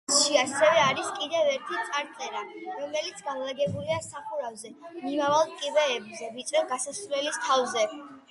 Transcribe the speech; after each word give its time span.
მასში 0.09 0.37
ასევე 0.43 0.77
არის 0.83 1.09
კიდევ 1.17 1.49
ერთი 1.55 1.81
წარწერა, 1.89 2.39
რომელიც 2.79 3.19
განლაგებულია 3.27 3.99
სახურავზე 4.07 4.71
მიმავალ 5.03 5.53
კიბეებზე 5.61 6.31
ვიწრო 6.39 6.65
გასასვლელის 6.73 7.39
თავზე. 7.47 7.85